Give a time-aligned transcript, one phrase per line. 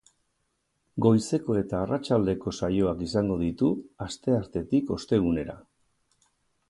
[1.05, 3.69] Goizeko eta arratsaldeko saioak izango ditu,
[4.07, 5.59] asteartetik ostegunera.